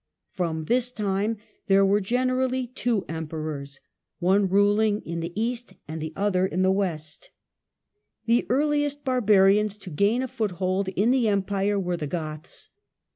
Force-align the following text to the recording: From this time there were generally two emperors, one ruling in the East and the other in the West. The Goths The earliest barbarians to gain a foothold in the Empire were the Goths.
From 0.31 0.65
this 0.65 0.91
time 0.91 1.37
there 1.67 1.85
were 1.85 2.01
generally 2.01 2.65
two 2.65 3.05
emperors, 3.07 3.79
one 4.17 4.49
ruling 4.49 5.01
in 5.01 5.19
the 5.19 5.31
East 5.39 5.75
and 5.87 6.01
the 6.01 6.11
other 6.15 6.47
in 6.47 6.63
the 6.63 6.71
West. 6.71 7.29
The 8.25 8.37
Goths 8.41 8.47
The 8.47 8.51
earliest 8.55 9.03
barbarians 9.03 9.77
to 9.77 9.91
gain 9.91 10.23
a 10.23 10.27
foothold 10.27 10.87
in 10.87 11.11
the 11.11 11.27
Empire 11.27 11.79
were 11.79 11.97
the 11.97 12.07
Goths. 12.07 12.71